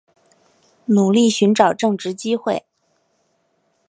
[0.85, 2.65] 努力寻找正职机会